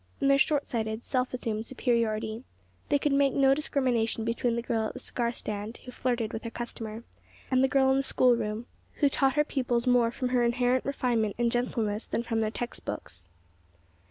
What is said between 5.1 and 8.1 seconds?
stand, who flirted with her customer, and the girl in the